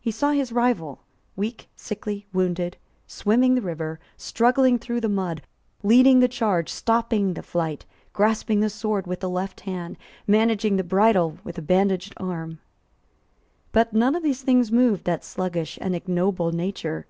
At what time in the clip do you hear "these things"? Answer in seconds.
14.24-14.72